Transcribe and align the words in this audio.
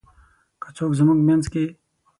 که 0.61 0.69
څوک 0.77 0.91
زمونږ 0.99 1.19
مينځ 1.27 1.45
کې: 1.53 1.65